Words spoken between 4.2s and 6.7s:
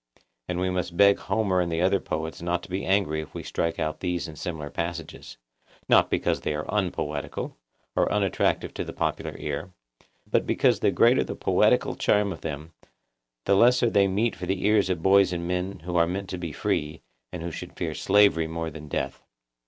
and similar passages, not because they are